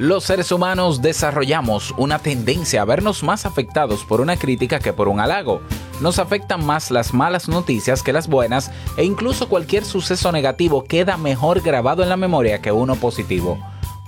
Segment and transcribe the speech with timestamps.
[0.00, 5.08] Los seres humanos desarrollamos una tendencia a vernos más afectados por una crítica que por
[5.08, 5.60] un halago.
[6.00, 11.18] Nos afectan más las malas noticias que las buenas e incluso cualquier suceso negativo queda
[11.18, 13.58] mejor grabado en la memoria que uno positivo.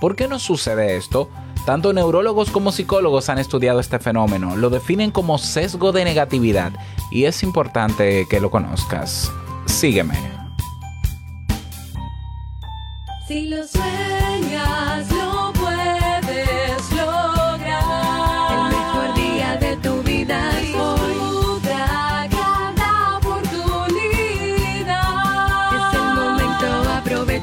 [0.01, 1.29] ¿Por qué nos sucede esto?
[1.63, 6.71] Tanto neurólogos como psicólogos han estudiado este fenómeno, lo definen como sesgo de negatividad
[7.11, 9.31] y es importante que lo conozcas.
[9.67, 10.17] Sígueme.
[13.27, 15.22] Si lo sueñas,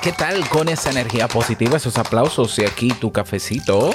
[0.00, 3.90] ¿Qué tal con esa energía positiva, esos aplausos y aquí tu cafecito?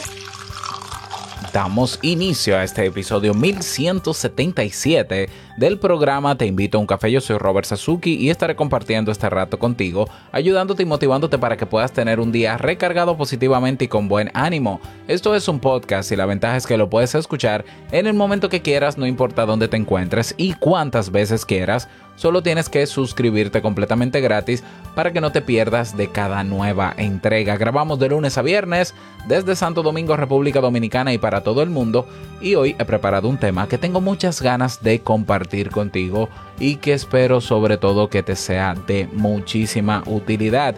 [1.53, 7.11] Damos inicio a este episodio 1177 del programa Te invito a un café.
[7.11, 11.65] Yo soy Robert Sasuki y estaré compartiendo este rato contigo, ayudándote y motivándote para que
[11.65, 14.79] puedas tener un día recargado positivamente y con buen ánimo.
[15.07, 18.49] Esto es un podcast y la ventaja es que lo puedes escuchar en el momento
[18.49, 21.87] que quieras, no importa dónde te encuentres y cuántas veces quieras.
[22.17, 24.63] Solo tienes que suscribirte completamente gratis
[24.95, 27.57] para que no te pierdas de cada nueva entrega.
[27.57, 28.95] Grabamos de lunes a viernes
[29.27, 32.07] desde Santo Domingo, República Dominicana y para todo el mundo.
[32.41, 36.27] Y hoy he preparado un tema que tengo muchas ganas de compartir contigo
[36.59, 40.75] y que espero sobre todo que te sea de muchísima utilidad.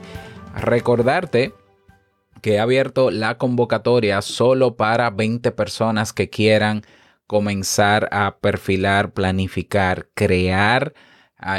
[0.53, 1.53] Recordarte
[2.41, 6.83] que he abierto la convocatoria solo para 20 personas que quieran
[7.27, 10.93] comenzar a perfilar, planificar, crear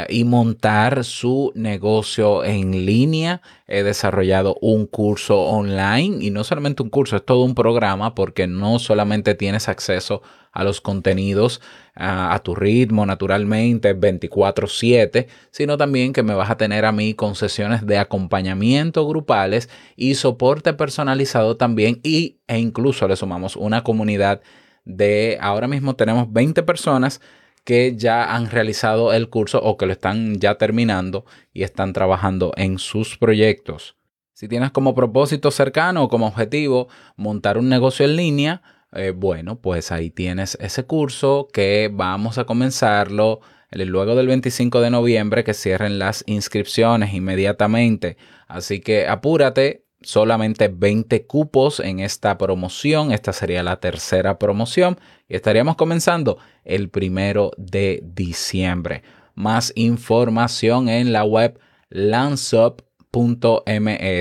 [0.09, 3.41] y montar su negocio en línea.
[3.67, 8.45] He desarrollado un curso online y no solamente un curso, es todo un programa porque
[8.47, 10.21] no solamente tienes acceso
[10.51, 11.61] a los contenidos
[11.95, 17.13] ah, a tu ritmo naturalmente 24/7, sino también que me vas a tener a mí
[17.13, 23.83] con sesiones de acompañamiento grupales y soporte personalizado también y, e incluso le sumamos una
[23.83, 24.41] comunidad
[24.83, 27.21] de ahora mismo tenemos 20 personas
[27.63, 32.53] que ya han realizado el curso o que lo están ya terminando y están trabajando
[32.57, 33.95] en sus proyectos.
[34.33, 38.61] Si tienes como propósito cercano o como objetivo montar un negocio en línea,
[38.93, 44.89] eh, bueno, pues ahí tienes ese curso que vamos a comenzarlo luego del 25 de
[44.89, 48.17] noviembre que cierren las inscripciones inmediatamente.
[48.47, 53.11] Así que apúrate, solamente 20 cupos en esta promoción.
[53.11, 59.03] Esta sería la tercera promoción y estaríamos comenzando el primero de diciembre.
[59.35, 62.83] Más información en la web lanzup.me.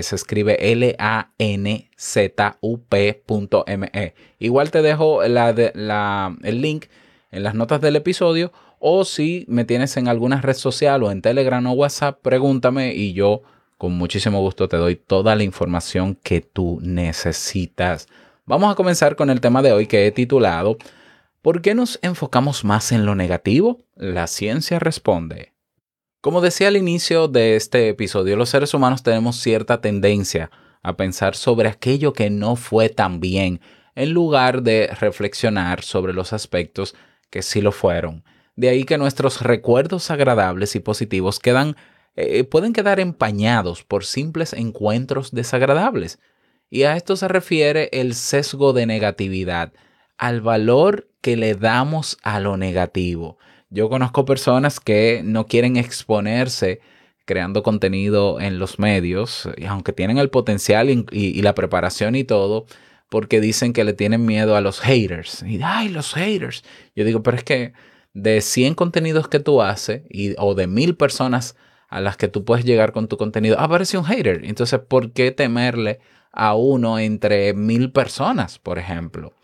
[0.03, 1.35] Se escribe L-A-N-Z-U-P.me.
[4.39, 6.87] Igual te dejo el link
[7.31, 11.23] en las notas del episodio o si me tienes en alguna red social o en
[11.23, 13.43] Telegram o WhatsApp, pregúntame y yo
[13.81, 18.09] con muchísimo gusto te doy toda la información que tú necesitas.
[18.45, 20.77] Vamos a comenzar con el tema de hoy que he titulado
[21.41, 23.79] ¿Por qué nos enfocamos más en lo negativo?
[23.97, 25.55] La ciencia responde.
[26.21, 30.51] Como decía al inicio de este episodio, los seres humanos tenemos cierta tendencia
[30.83, 33.63] a pensar sobre aquello que no fue tan bien,
[33.95, 36.95] en lugar de reflexionar sobre los aspectos
[37.31, 38.25] que sí lo fueron.
[38.57, 41.77] De ahí que nuestros recuerdos agradables y positivos quedan,
[42.17, 46.19] eh, pueden quedar empañados por simples encuentros desagradables.
[46.71, 49.73] Y a esto se refiere el sesgo de negatividad,
[50.19, 53.39] al valor que le damos a lo negativo.
[53.71, 56.81] Yo conozco personas que no quieren exponerse
[57.25, 62.67] creando contenido en los medios, aunque tienen el potencial y, la preparación y todo,
[63.09, 65.45] porque dicen que le tienen miedo a los haters.
[65.45, 66.65] Y, ay, los haters.
[66.97, 67.73] Yo digo, pero es que
[68.15, 70.03] de 100 contenidos que tú haces
[70.39, 71.55] o de mil personas
[71.91, 74.45] a las que tú puedes llegar con tu contenido, aparece un hater.
[74.45, 75.99] Entonces, ¿por qué temerle
[76.33, 79.35] a uno entre mil personas, por ejemplo?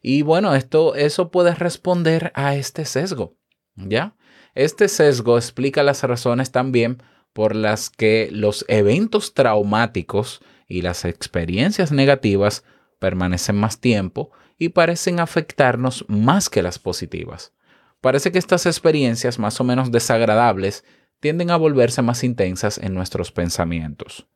[0.00, 3.36] Y bueno, esto, eso puede responder a este sesgo,
[3.74, 4.14] ¿ya?
[4.54, 7.02] Este sesgo explica las razones también
[7.32, 12.64] por las que los eventos traumáticos y las experiencias negativas
[13.00, 17.52] permanecen más tiempo y parecen afectarnos más que las positivas.
[18.00, 20.84] Parece que estas experiencias más o menos desagradables
[21.20, 24.26] tienden a volverse más intensas en nuestros pensamientos.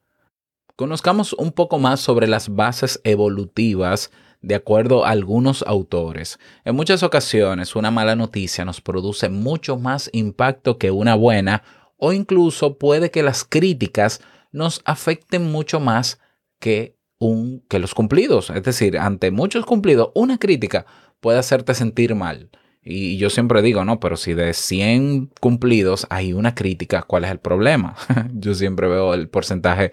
[0.76, 6.38] Conozcamos un poco más sobre las bases evolutivas de acuerdo a algunos autores.
[6.64, 11.62] En muchas ocasiones una mala noticia nos produce mucho más impacto que una buena
[11.96, 14.20] o incluso puede que las críticas
[14.50, 16.20] nos afecten mucho más
[16.58, 18.50] que, un, que los cumplidos.
[18.50, 20.84] Es decir, ante muchos cumplidos, una crítica
[21.20, 22.50] puede hacerte sentir mal.
[22.84, 27.30] Y yo siempre digo, no, pero si de 100 cumplidos hay una crítica, ¿cuál es
[27.30, 27.94] el problema?
[28.34, 29.92] yo siempre veo el porcentaje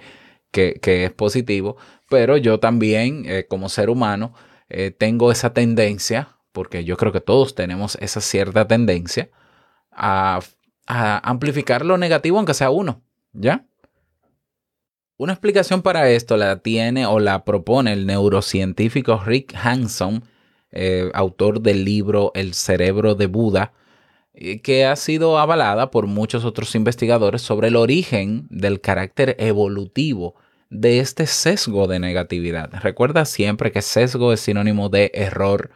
[0.52, 1.78] que, que es positivo,
[2.10, 4.34] pero yo también, eh, como ser humano,
[4.70, 9.30] eh, tengo esa tendencia, porque yo creo que todos tenemos esa cierta tendencia,
[9.92, 10.40] a,
[10.88, 13.04] a amplificar lo negativo, aunque sea uno,
[13.34, 13.66] ¿ya?
[15.18, 20.24] Una explicación para esto la tiene o la propone el neurocientífico Rick Hanson,
[20.72, 23.74] eh, autor del libro El cerebro de Buda,
[24.64, 30.36] que ha sido avalada por muchos otros investigadores sobre el origen del carácter evolutivo
[30.70, 32.72] de este sesgo de negatividad.
[32.82, 35.72] Recuerda siempre que sesgo es sinónimo de error,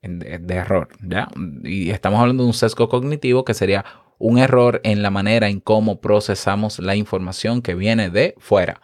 [0.00, 1.28] de, de error, ¿ya?
[1.62, 3.84] Y estamos hablando de un sesgo cognitivo que sería
[4.18, 8.80] un error en la manera en cómo procesamos la información que viene de fuera.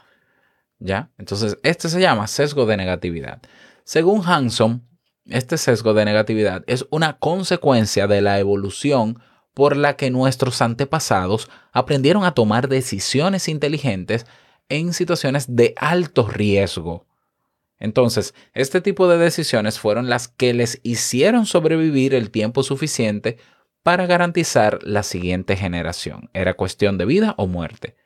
[0.81, 1.11] ¿Ya?
[1.19, 3.41] Entonces, este se llama sesgo de negatividad.
[3.85, 4.88] Según Hanson,
[5.29, 9.21] este sesgo de negatividad es una consecuencia de la evolución
[9.55, 14.27] por la que nuestros antepasados aprendieron a tomar decisiones inteligentes
[14.69, 17.07] en situaciones de alto riesgo.
[17.79, 23.39] Entonces, este tipo de decisiones fueron las que les hicieron sobrevivir el tiempo suficiente
[23.83, 26.31] para garantizar la siguiente generación.
[26.35, 27.97] Era cuestión de vida o muerte.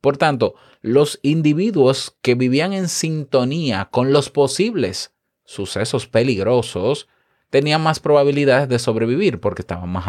[0.00, 5.12] Por tanto, los individuos que vivían en sintonía con los posibles
[5.44, 7.08] sucesos peligrosos
[7.50, 10.06] tenían más probabilidades de sobrevivir porque estaban más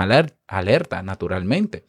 [0.47, 1.85] alerta, naturalmente.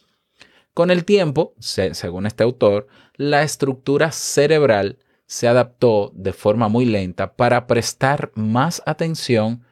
[0.74, 7.36] Con el tiempo, según este autor, la estructura cerebral se adaptó de forma muy lenta
[7.36, 9.62] para prestar más atención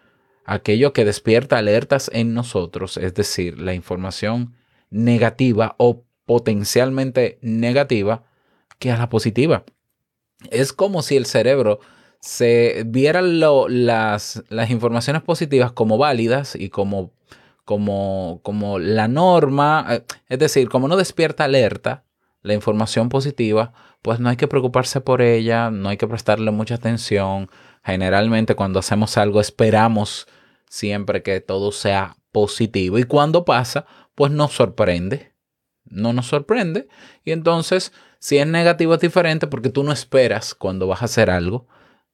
[0.45, 4.55] a aquello que despierta alertas en nosotros, es decir, la información
[4.91, 8.25] negativa o potencialmente negativa
[8.79, 9.65] que a la positiva.
[10.51, 11.81] Es como si el cerebro
[12.23, 17.13] se viera las, las, informaciones positivas como válidas y como,
[17.65, 22.05] como, como la norma, eh, es decir, como no despierta alerta
[22.43, 23.73] la información positiva,
[24.03, 27.51] pues no hay que preocuparse por ella, no hay que prestarle mucha atención.
[27.85, 30.29] Generalmente cuando hacemos algo esperamos
[30.69, 33.85] siempre que todo sea positivo y cuando pasa,
[34.15, 35.33] pues nos sorprende
[35.85, 36.89] no nos sorprende.
[37.25, 41.29] Y entonces, si es negativo es diferente porque tú no esperas cuando vas a hacer
[41.29, 41.67] algo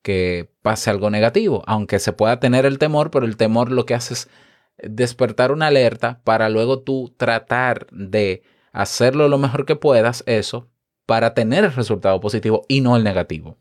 [0.02, 3.94] que pase algo negativo, aunque se pueda tener el temor, pero el temor lo que
[3.94, 4.30] hace es
[4.78, 8.42] despertar una alerta para luego tú tratar de
[8.72, 10.68] hacerlo lo mejor que puedas, eso,
[11.06, 13.58] para tener el resultado positivo y no el negativo.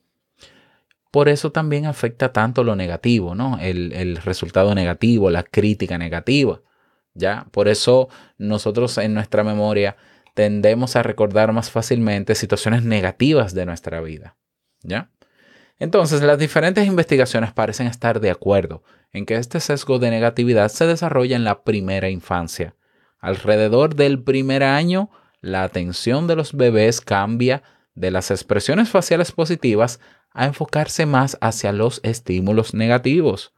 [1.12, 3.58] Por eso también afecta tanto lo negativo, ¿no?
[3.60, 6.62] El, el resultado negativo, la crítica negativa.
[7.18, 7.48] ¿ya?
[7.52, 9.98] Por eso nosotros en nuestra memoria
[10.34, 14.38] tendemos a recordar más fácilmente situaciones negativas de nuestra vida,
[14.84, 15.10] ¿ya?
[15.80, 20.88] Entonces, las diferentes investigaciones parecen estar de acuerdo en que este sesgo de negatividad se
[20.88, 22.76] desarrolla en la primera infancia.
[23.20, 25.10] Alrededor del primer año,
[25.42, 27.64] la atención de los bebés cambia
[27.96, 30.00] de las expresiones faciales positivas
[30.32, 33.54] a enfocarse más hacia los estímulos negativos.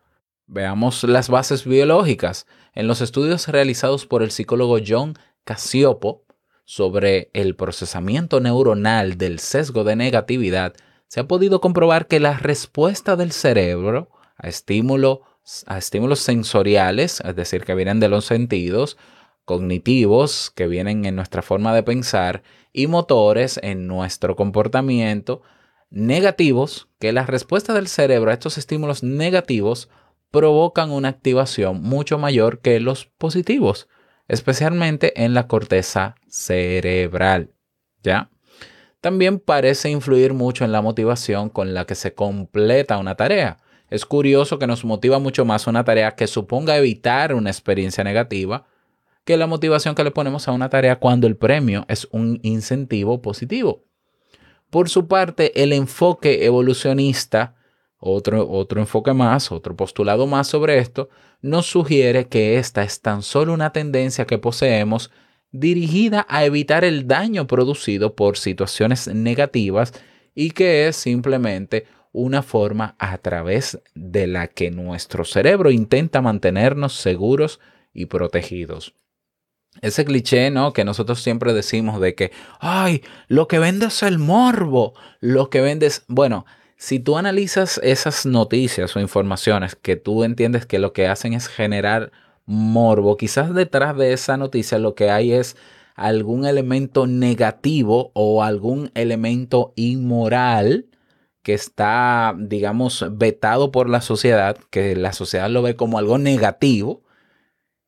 [0.48, 2.48] Veamos las bases biológicas.
[2.74, 6.24] En los estudios realizados por el psicólogo John Casiopo
[6.66, 10.74] sobre el procesamiento neuronal del sesgo de negatividad,
[11.10, 17.66] se ha podido comprobar que la respuesta del cerebro a, a estímulos sensoriales, es decir,
[17.66, 18.96] que vienen de los sentidos,
[19.44, 25.42] cognitivos, que vienen en nuestra forma de pensar, y motores en nuestro comportamiento,
[25.90, 29.90] negativos, que la respuesta del cerebro a estos estímulos negativos
[30.30, 33.90] provocan una activación mucho mayor que los positivos,
[34.28, 37.56] especialmente en la corteza cerebral.
[38.04, 38.30] ¿Ya?
[39.02, 43.58] También parece influir mucho en la motivación con la que se completa una tarea.
[43.90, 48.66] Es curioso que nos motiva mucho más una tarea que suponga evitar una experiencia negativa
[49.24, 53.22] que la motivación que le ponemos a una tarea cuando el premio es un incentivo
[53.22, 53.86] positivo.
[54.70, 57.56] Por su parte, el enfoque evolucionista
[58.00, 61.10] otro, otro enfoque más, otro postulado más sobre esto,
[61.42, 65.12] nos sugiere que esta es tan solo una tendencia que poseemos
[65.52, 69.94] dirigida a evitar el daño producido por situaciones negativas
[70.36, 76.94] y que es simplemente una forma a través de la que nuestro cerebro intenta mantenernos
[76.94, 77.60] seguros
[77.94, 78.94] y protegidos.
[79.82, 80.74] Ese cliché, ¿no?
[80.74, 85.62] Que nosotros siempre decimos de que, ay, lo que vende es el morbo, lo que
[85.62, 90.94] vende es, bueno, si tú analizas esas noticias o informaciones que tú entiendes que lo
[90.94, 92.12] que hacen es generar
[92.50, 95.56] morbo, quizás detrás de esa noticia lo que hay es
[95.96, 100.88] algún elemento negativo o algún elemento inmoral
[101.44, 107.04] que está, digamos, vetado por la sociedad, que la sociedad lo ve como algo negativo.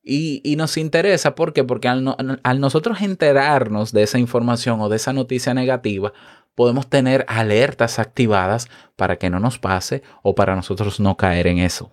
[0.04, 1.64] Y, y nos interesa, ¿por qué?
[1.64, 6.12] Porque al, al nosotros enterarnos de esa información o de esa noticia negativa,
[6.54, 11.58] podemos tener alertas activadas para que no nos pase o para nosotros no caer en
[11.58, 11.92] eso.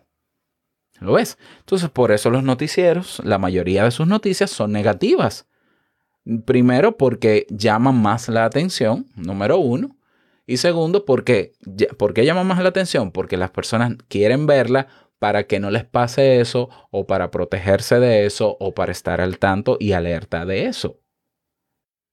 [0.99, 1.37] ¿Lo ves?
[1.59, 5.47] Entonces, por eso los noticieros, la mayoría de sus noticias son negativas.
[6.45, 9.95] Primero, porque llaman más la atención, número uno.
[10.45, 11.53] Y segundo, porque,
[11.97, 13.11] ¿por qué llaman más la atención?
[13.11, 14.87] Porque las personas quieren verla
[15.19, 19.37] para que no les pase eso, o para protegerse de eso, o para estar al
[19.37, 20.99] tanto y alerta de eso.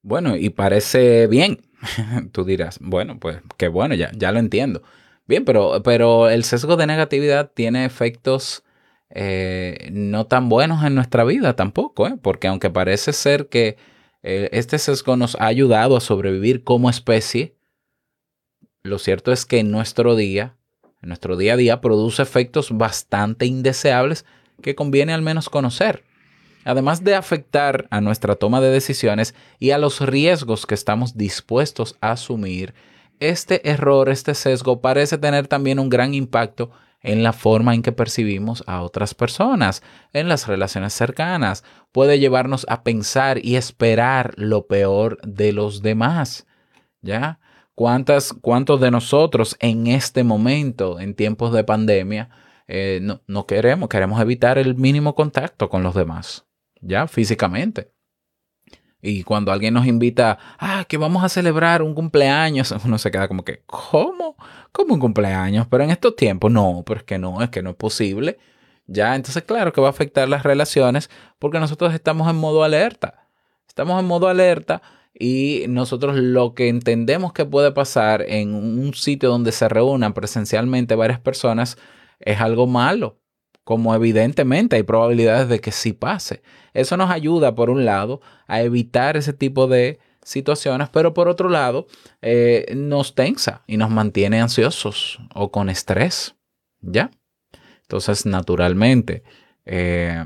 [0.02, 1.62] Bueno, y parece bien.
[2.32, 4.82] Tú dirás, bueno, pues qué bueno, ya, ya lo entiendo.
[5.26, 8.62] Bien, pero, pero el sesgo de negatividad tiene efectos
[9.18, 12.18] eh, no tan buenos en nuestra vida tampoco, ¿eh?
[12.20, 13.78] porque aunque parece ser que
[14.22, 17.56] eh, este sesgo nos ha ayudado a sobrevivir como especie,
[18.82, 20.58] lo cierto es que en nuestro día,
[21.00, 24.26] en nuestro día a día, produce efectos bastante indeseables
[24.60, 26.04] que conviene al menos conocer.
[26.66, 31.96] Además de afectar a nuestra toma de decisiones y a los riesgos que estamos dispuestos
[32.02, 32.74] a asumir,
[33.18, 36.70] este error, este sesgo parece tener también un gran impacto
[37.06, 39.82] en la forma en que percibimos a otras personas,
[40.12, 41.64] en las relaciones cercanas.
[41.92, 46.46] Puede llevarnos a pensar y esperar lo peor de los demás.
[47.00, 47.38] ¿Ya?
[47.74, 52.30] ¿Cuántas, ¿Cuántos de nosotros en este momento, en tiempos de pandemia,
[52.66, 56.46] eh, no, no queremos, queremos evitar el mínimo contacto con los demás?
[56.80, 57.06] ¿Ya?
[57.06, 57.95] Físicamente.
[59.06, 63.28] Y cuando alguien nos invita, ah, que vamos a celebrar un cumpleaños, uno se queda
[63.28, 64.36] como que, ¿cómo?
[64.72, 65.66] ¿Cómo un cumpleaños?
[65.68, 68.38] Pero en estos tiempos, no, pero es que no, es que no es posible.
[68.86, 73.28] Ya, entonces claro que va a afectar las relaciones porque nosotros estamos en modo alerta.
[73.68, 74.82] Estamos en modo alerta
[75.18, 80.94] y nosotros lo que entendemos que puede pasar en un sitio donde se reúnan presencialmente
[80.94, 81.78] varias personas
[82.20, 83.18] es algo malo,
[83.66, 86.40] como evidentemente hay probabilidades de que sí pase.
[86.72, 91.48] Eso nos ayuda, por un lado, a evitar ese tipo de situaciones, pero por otro
[91.48, 91.88] lado,
[92.22, 96.36] eh, nos tensa y nos mantiene ansiosos o con estrés.
[96.80, 97.10] ¿Ya?
[97.82, 99.24] Entonces, naturalmente,
[99.64, 100.24] eh,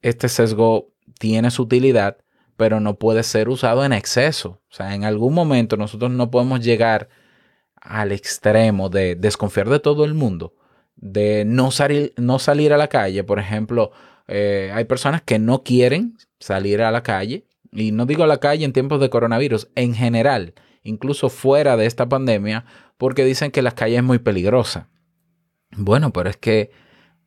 [0.00, 2.24] este sesgo tiene su utilidad,
[2.56, 4.62] pero no puede ser usado en exceso.
[4.70, 7.10] O sea, en algún momento nosotros no podemos llegar
[7.76, 10.54] al extremo de desconfiar de todo el mundo,
[11.02, 13.24] de no salir, no salir a la calle.
[13.24, 13.90] Por ejemplo,
[14.28, 18.38] eh, hay personas que no quieren salir a la calle, y no digo a la
[18.38, 22.64] calle en tiempos de coronavirus, en general, incluso fuera de esta pandemia,
[22.98, 24.88] porque dicen que la calle es muy peligrosa.
[25.76, 26.70] Bueno, pero es que,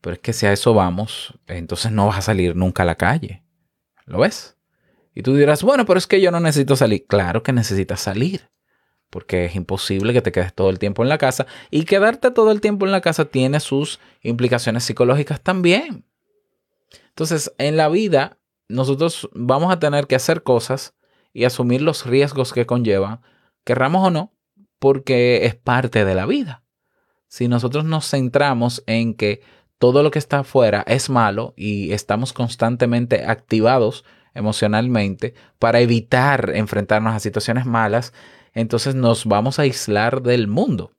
[0.01, 2.95] pero es que si a eso vamos, entonces no vas a salir nunca a la
[2.95, 3.43] calle.
[4.05, 4.57] ¿Lo ves?
[5.13, 7.05] Y tú dirás, bueno, pero es que yo no necesito salir.
[7.07, 8.49] Claro que necesitas salir,
[9.09, 11.45] porque es imposible que te quedes todo el tiempo en la casa.
[11.71, 16.05] Y quedarte todo el tiempo en la casa tiene sus implicaciones psicológicas también.
[17.09, 20.95] Entonces, en la vida, nosotros vamos a tener que hacer cosas
[21.33, 23.21] y asumir los riesgos que conllevan,
[23.63, 24.33] querramos o no,
[24.79, 26.63] porque es parte de la vida.
[27.27, 29.41] Si nosotros nos centramos en que
[29.77, 37.13] todo lo que está afuera es malo y estamos constantemente activados emocionalmente para evitar enfrentarnos
[37.13, 38.13] a situaciones malas,
[38.55, 40.93] entonces nos vamos a aislar del mundo.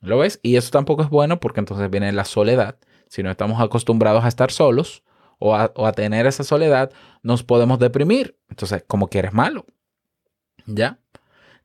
[0.00, 0.40] ¿Lo ves?
[0.42, 2.76] Y eso tampoco es bueno porque entonces viene la soledad.
[3.08, 5.04] Si no estamos acostumbrados a estar solos
[5.38, 6.90] o a, a tener esa soledad,
[7.22, 8.36] nos podemos deprimir.
[8.48, 9.64] Entonces, como que eres malo.
[10.66, 10.98] ¿Ya?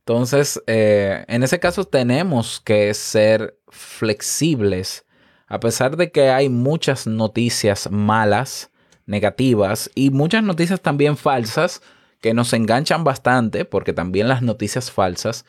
[0.08, 5.06] Entonces, eh, en ese caso tenemos que ser flexibles.
[5.48, 8.72] A pesar de que hay muchas noticias malas,
[9.06, 11.82] negativas y muchas noticias también falsas
[12.22, 15.46] que nos enganchan bastante, porque también las noticias falsas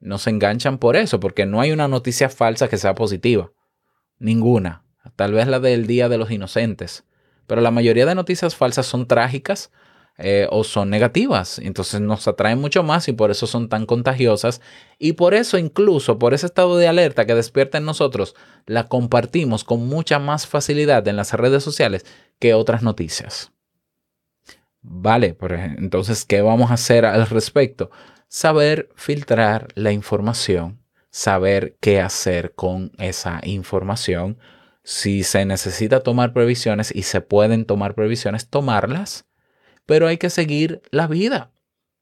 [0.00, 3.52] nos enganchan por eso, porque no hay una noticia falsa que sea positiva.
[4.18, 4.84] Ninguna.
[5.16, 7.04] Tal vez la del Día de los Inocentes.
[7.46, 9.70] Pero la mayoría de noticias falsas son trágicas
[10.18, 11.58] eh, o son negativas.
[11.58, 14.60] Entonces nos atraen mucho más y por eso son tan contagiosas.
[14.98, 18.34] Y por eso incluso, por ese estado de alerta que despierta en nosotros,
[18.66, 22.04] la compartimos con mucha más facilidad en las redes sociales
[22.38, 23.52] que otras noticias.
[24.82, 25.36] Vale,
[25.78, 27.90] entonces, ¿qué vamos a hacer al respecto?
[28.32, 34.38] saber filtrar la información, saber qué hacer con esa información.
[34.84, 39.26] Si se necesita tomar previsiones y se pueden tomar previsiones, tomarlas,
[39.84, 41.52] pero hay que seguir la vida,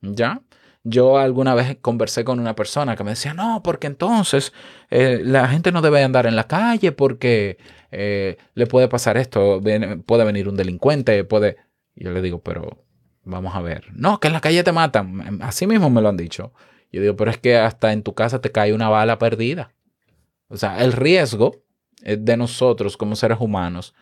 [0.02, 0.42] ¿ya?
[0.84, 4.52] Yo alguna vez conversé con una persona que me decía, no, porque entonces
[4.90, 7.58] eh, la gente no debe andar en la calle porque
[7.90, 11.56] eh, le puede pasar esto, puede venir un delincuente, puede...
[11.94, 12.84] Y yo le digo, pero
[13.24, 13.86] vamos a ver.
[13.92, 15.40] No, que en la calle te matan.
[15.42, 16.52] Así mismo me lo han dicho.
[16.92, 19.72] Yo digo, pero es que hasta en tu casa te cae una bala perdida.
[20.48, 21.62] O sea, el riesgo
[22.02, 23.94] de nosotros como seres humanos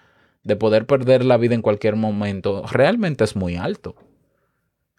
[0.44, 3.96] de poder perder la vida en cualquier momento realmente es muy alto.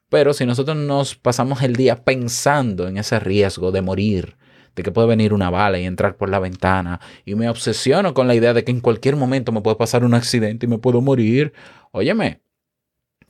[0.09, 4.37] Pero si nosotros nos pasamos el día pensando en ese riesgo de morir,
[4.75, 8.27] de que puede venir una bala y entrar por la ventana, y me obsesiono con
[8.27, 11.01] la idea de que en cualquier momento me puede pasar un accidente y me puedo
[11.01, 11.53] morir,
[11.91, 12.41] óyeme,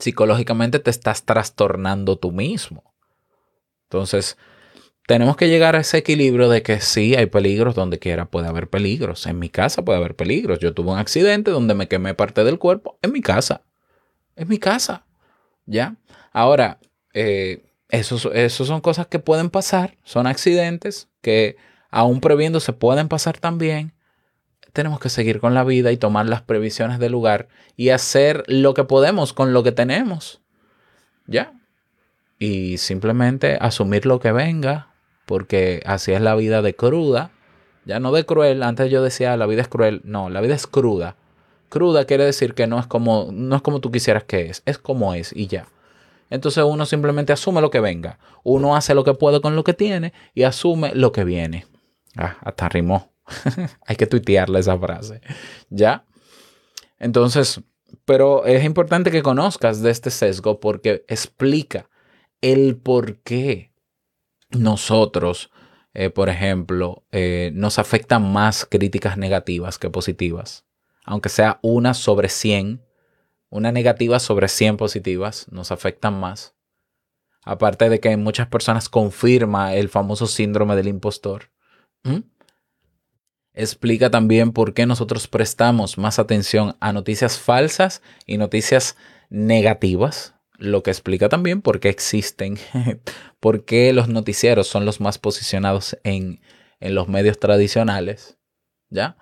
[0.00, 2.82] psicológicamente te estás trastornando tú mismo.
[3.84, 4.36] Entonces,
[5.06, 8.68] tenemos que llegar a ese equilibrio de que sí, hay peligros donde quiera, puede haber
[8.68, 9.26] peligros.
[9.26, 10.60] En mi casa puede haber peligros.
[10.60, 13.62] Yo tuve un accidente donde me quemé parte del cuerpo en mi casa.
[14.36, 15.04] En mi casa.
[15.66, 15.96] ¿Ya?
[16.32, 16.78] Ahora,
[17.12, 18.22] eh, esos
[18.66, 21.56] son cosas que pueden pasar, son accidentes que
[21.90, 23.92] aún previendo se pueden pasar también.
[24.72, 28.74] Tenemos que seguir con la vida y tomar las previsiones del lugar y hacer lo
[28.74, 30.40] que podemos con lo que tenemos.
[31.26, 31.52] ¿Ya?
[32.38, 34.94] Y simplemente asumir lo que venga,
[35.26, 37.30] porque así es la vida de cruda.
[37.84, 40.66] Ya no de cruel, antes yo decía la vida es cruel, no, la vida es
[40.66, 41.16] cruda.
[41.68, 44.78] Cruda quiere decir que no es como no es como tú quisieras que es, es
[44.78, 45.66] como es y ya.
[46.30, 48.18] Entonces uno simplemente asume lo que venga.
[48.44, 51.66] Uno hace lo que puede con lo que tiene y asume lo que viene.
[52.16, 53.10] Ah, hasta rimó.
[53.86, 55.20] Hay que tuitearle esa frase.
[55.68, 56.04] ¿Ya?
[56.98, 57.62] Entonces,
[58.04, 61.88] pero es importante que conozcas de este sesgo porque explica
[62.40, 63.72] el por qué
[64.50, 65.50] nosotros,
[65.94, 70.64] eh, por ejemplo, eh, nos afectan más críticas negativas que positivas.
[71.04, 72.84] Aunque sea una sobre 100,
[73.48, 76.54] una negativa sobre 100 positivas, nos afectan más.
[77.42, 81.50] Aparte de que en muchas personas confirma el famoso síndrome del impostor.
[82.02, 82.18] ¿Mm?
[83.52, 88.96] Explica también por qué nosotros prestamos más atención a noticias falsas y noticias
[89.28, 90.34] negativas.
[90.56, 92.58] Lo que explica también por qué existen,
[93.40, 96.40] por qué los noticieros son los más posicionados en,
[96.80, 98.38] en los medios tradicionales.
[98.88, 99.16] ¿Ya?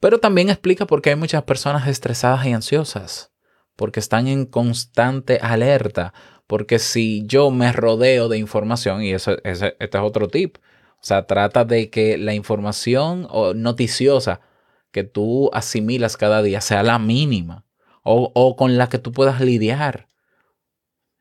[0.00, 3.32] Pero también explica por qué hay muchas personas estresadas y ansiosas,
[3.76, 6.14] porque están en constante alerta,
[6.46, 10.56] porque si yo me rodeo de información, y eso, ese, este es otro tip,
[11.00, 14.40] o sea, trata de que la información noticiosa
[14.92, 17.64] que tú asimilas cada día sea la mínima
[18.02, 20.08] o, o con la que tú puedas lidiar.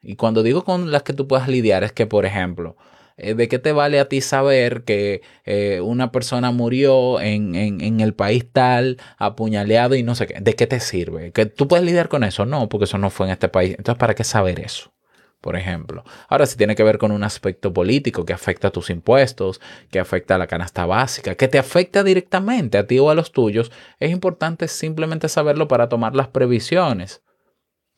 [0.01, 2.77] Y cuando digo con las que tú puedas lidiar es que, por ejemplo,
[3.17, 7.81] eh, ¿de qué te vale a ti saber que eh, una persona murió en, en,
[7.81, 10.39] en, el país tal, apuñaleado y no sé qué?
[10.39, 11.31] ¿De qué te sirve?
[11.31, 12.45] ¿Que tú puedes lidiar con eso?
[12.45, 13.75] No, porque eso no fue en este país.
[13.77, 14.91] Entonces, ¿para qué saber eso?
[15.41, 16.03] Por ejemplo.
[16.27, 19.99] Ahora, si tiene que ver con un aspecto político que afecta a tus impuestos, que
[19.99, 23.71] afecta a la canasta básica, que te afecta directamente a ti o a los tuyos,
[23.99, 27.21] es importante simplemente saberlo para tomar las previsiones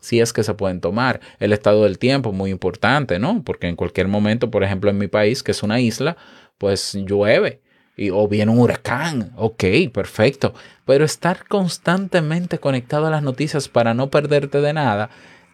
[0.01, 1.21] si es que se pueden tomar.
[1.39, 3.43] El estado del tiempo, muy importante, ¿no?
[3.43, 6.17] Porque en cualquier momento, por ejemplo, en mi país, que es una isla,
[6.57, 7.61] pues llueve.
[7.95, 9.31] Y, o viene un huracán.
[9.37, 10.53] Ok, perfecto.
[10.85, 15.09] Pero estar constantemente conectado a las noticias para no perderte de nada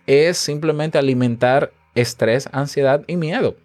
[0.06, 3.58] es simplemente alimentar estrés, ansiedad y miedo.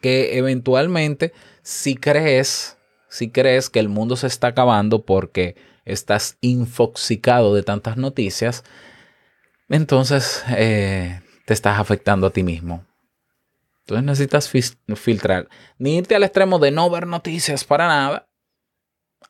[0.00, 7.54] Que eventualmente, si crees, si crees que el mundo se está acabando porque estás infoxicado
[7.54, 8.64] de tantas noticias,
[9.68, 12.86] entonces eh, te estás afectando a ti mismo.
[13.80, 15.48] Entonces necesitas filtrar.
[15.78, 18.28] Ni irte al extremo de no ver noticias para nada,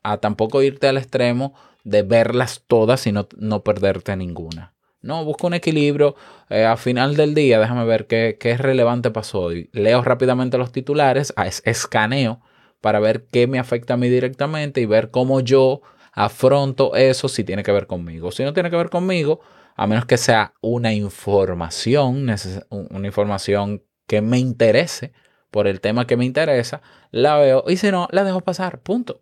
[0.03, 4.74] a tampoco irte al extremo de verlas todas y no, no perderte ninguna.
[5.05, 6.17] No, busca un equilibrio.
[6.49, 9.69] Eh, a final del día, déjame ver qué, qué relevante pasó hoy.
[9.73, 12.40] Leo rápidamente los titulares, a- es- escaneo
[12.81, 17.45] para ver qué me afecta a mí directamente y ver cómo yo afronto eso si
[17.45, 18.31] tiene que ver conmigo.
[18.33, 19.40] Si no tiene que ver conmigo,
[19.77, 22.27] a menos que sea una información,
[22.71, 25.12] una información que me interese
[25.51, 29.21] por el tema que me interesa, la veo y si no, la dejo pasar, punto.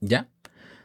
[0.00, 0.28] ¿Ya?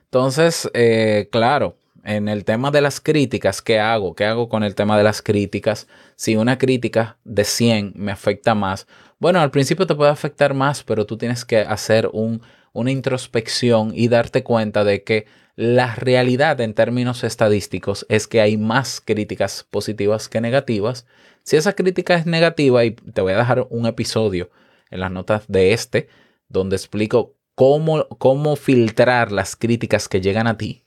[0.06, 4.16] Entonces, eh, claro, en el tema de las críticas, ¿qué hago?
[4.16, 5.88] ¿Qué hago con el tema de las críticas?
[6.16, 8.88] Si una crítica de 100 me afecta más,
[9.20, 12.42] bueno, al principio te puede afectar más, pero tú tienes que hacer un,
[12.74, 18.58] una introspección y darte cuenta de que la realidad en términos estadísticos es que hay
[18.58, 21.08] más críticas positivas que negativas.
[21.44, 24.52] Si esa crítica es negativa, y te voy a dejar un episodio
[24.92, 26.08] en las notas de este,
[26.50, 30.85] donde explico cómo, cómo filtrar las críticas que llegan a ti,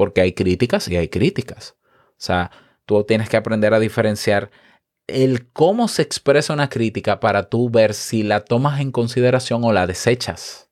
[0.00, 1.76] porque hay críticas y hay críticas.
[1.82, 2.50] O sea,
[2.86, 4.50] tú tienes que aprender a diferenciar
[5.06, 9.74] el cómo se expresa una crítica para tú ver si la tomas en consideración o
[9.74, 10.70] la desechas.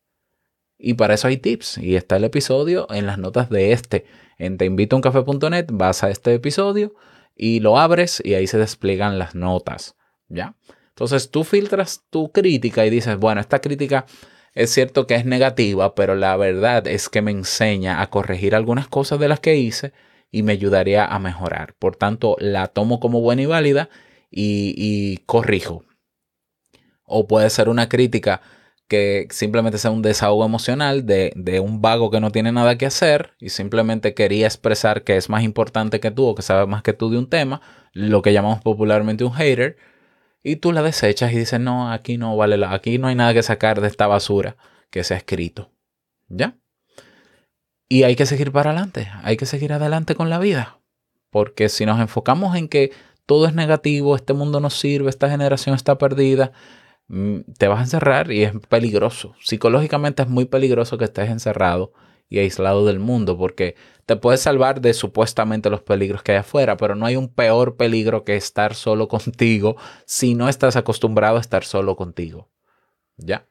[0.78, 1.76] Y para eso hay tips.
[1.76, 4.06] Y está el episodio en las notas de este.
[4.38, 6.94] En teinvitouncafe.net vas a este episodio
[7.36, 9.94] y lo abres y ahí se despliegan las notas.
[10.28, 10.56] ¿Ya?
[10.88, 14.06] Entonces tú filtras tu crítica y dices, bueno, esta crítica
[14.58, 18.88] es cierto que es negativa, pero la verdad es que me enseña a corregir algunas
[18.88, 19.92] cosas de las que hice
[20.32, 21.74] y me ayudaría a mejorar.
[21.78, 23.88] Por tanto, la tomo como buena y válida
[24.32, 25.84] y, y corrijo.
[27.04, 28.40] O puede ser una crítica
[28.88, 32.86] que simplemente sea un desahogo emocional de, de, un vago que no tiene nada que
[32.86, 36.82] hacer y simplemente quería expresar que es más importante que tú o que sabe más
[36.82, 37.60] que tú de un tema,
[37.92, 39.76] lo que llamamos popularmente un hater,
[40.48, 43.34] y tú la desechas y dices, no, aquí no vale la, aquí no hay nada
[43.34, 44.56] que sacar de esta basura
[44.90, 45.70] que se ha escrito.
[46.28, 46.56] ¿Ya?
[47.88, 50.80] Y hay que seguir para adelante, hay que seguir adelante con la vida,
[51.30, 52.92] porque si nos enfocamos en que
[53.24, 56.52] todo es negativo, este mundo no sirve, esta generación está perdida,
[57.08, 59.34] mm, te vas a encerrar y es peligroso.
[59.40, 61.92] Psicológicamente es muy peligroso que estés encerrado
[62.28, 63.74] y aislado del mundo porque
[64.06, 67.76] te puedes salvar de supuestamente los peligros que hay afuera, pero no hay un peor
[67.76, 72.48] peligro que estar solo contigo si no estás acostumbrado a estar solo contigo.
[73.16, 73.44] ¿Ya?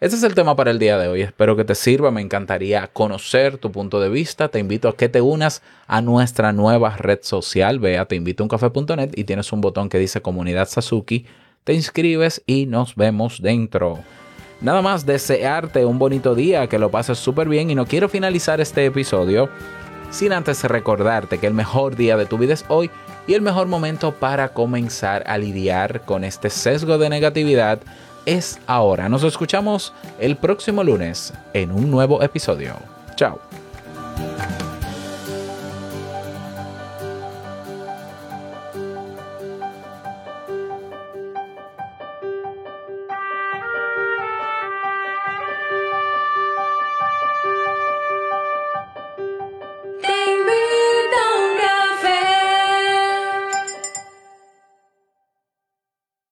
[0.00, 1.20] Ese es el tema para el día de hoy.
[1.20, 2.10] Espero que te sirva.
[2.10, 4.48] Me encantaría conocer tu punto de vista.
[4.48, 7.78] Te invito a que te unas a nuestra nueva red social.
[7.80, 11.26] Ve a teinvitouncafe.net y tienes un botón que dice Comunidad Sasuki.
[11.64, 13.98] Te inscribes y nos vemos dentro.
[14.60, 18.60] Nada más desearte un bonito día, que lo pases súper bien y no quiero finalizar
[18.60, 19.48] este episodio
[20.10, 22.90] sin antes recordarte que el mejor día de tu vida es hoy
[23.26, 27.80] y el mejor momento para comenzar a lidiar con este sesgo de negatividad
[28.26, 29.08] es ahora.
[29.08, 32.74] Nos escuchamos el próximo lunes en un nuevo episodio.
[33.16, 33.49] Chao.